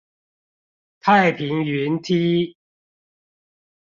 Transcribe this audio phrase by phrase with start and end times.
[0.99, 2.57] 太平雲梯